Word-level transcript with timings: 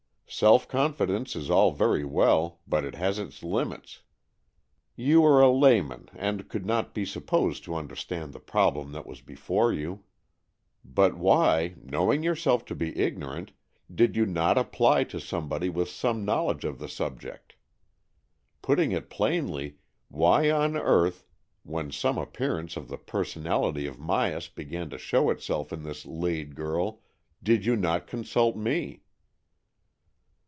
Self 0.33 0.65
confidence 0.65 1.35
is 1.35 1.49
all 1.49 1.71
very 1.73 2.05
well, 2.05 2.61
but 2.65 2.85
it 2.85 2.95
has 2.95 3.19
its 3.19 3.43
limits. 3.43 4.01
You 4.95 5.25
are 5.25 5.41
a 5.41 5.51
layman, 5.51 6.07
and 6.15 6.47
could 6.47 6.65
not 6.65 6.93
be 6.93 7.03
supposed 7.03 7.65
to 7.65 7.75
understand 7.75 8.31
the 8.31 8.39
problem 8.39 8.93
that 8.93 9.05
was 9.05 9.19
before 9.19 9.73
you. 9.73 10.05
But 10.85 11.17
why. 11.17 11.75
226 11.85 11.91
AN 11.91 11.91
EXCHANGE 11.91 11.91
OF 11.91 11.91
SOULS 11.91 11.91
knowing 11.91 12.23
yourself 12.23 12.65
to 12.65 12.75
be 12.75 12.97
ignorant, 13.03 13.51
did 13.93 14.15
you 14.15 14.25
not 14.25 14.57
apply 14.57 15.03
to 15.03 15.19
somebody 15.19 15.67
with 15.67 15.89
some 15.89 16.23
knowledge 16.23 16.63
of 16.63 16.79
the 16.79 16.87
subject? 16.87 17.57
Putting 18.61 18.93
it 18.93 19.09
plainly, 19.09 19.79
why 20.07 20.49
on 20.49 20.77
earth, 20.77 21.25
when 21.63 21.91
some 21.91 22.17
appearance 22.17 22.77
of 22.77 22.87
the 22.87 22.97
per 22.97 23.25
sonality 23.25 23.85
of 23.85 23.97
Myas 23.99 24.47
began 24.47 24.89
to 24.91 24.97
show 24.97 25.29
itself 25.29 25.73
in 25.73 25.83
this 25.83 26.05
Lade 26.05 26.55
girl, 26.55 27.01
did 27.43 27.65
you 27.65 27.75
not 27.75 28.07
consult 28.07 28.55
me?" 28.55 29.01